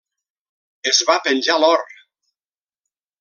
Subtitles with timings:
[0.91, 1.85] Es va penjar l'or.